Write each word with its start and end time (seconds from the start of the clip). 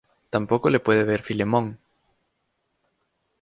Tampoco 0.31 0.71
le 0.71 0.79
puede 0.79 1.03
ver 1.03 1.21
Filemón. 1.21 1.79